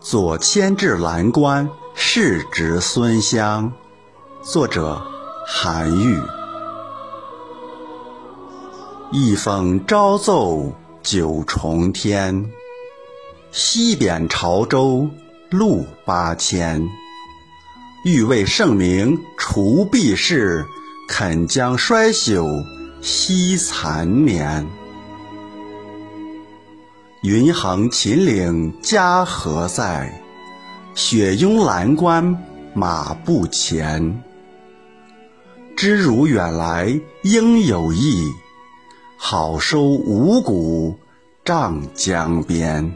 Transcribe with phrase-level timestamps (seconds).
[0.00, 3.72] 左迁至蓝关，世侄孙湘。
[4.42, 5.02] 作者：
[5.44, 6.16] 韩愈。
[9.10, 10.72] 一封朝奏
[11.02, 12.48] 九重天，
[13.50, 15.08] 西贬潮州
[15.50, 16.88] 路八千。
[18.04, 20.64] 欲为圣明除弊事，
[21.08, 22.46] 肯将衰朽
[23.02, 24.64] 惜残年。
[27.22, 30.22] 云横秦岭家何在？
[30.94, 32.24] 雪拥蓝关
[32.74, 34.22] 马不前。
[35.76, 38.24] 知汝远来应有意，
[39.16, 40.96] 好收五谷
[41.44, 42.88] 丈江边。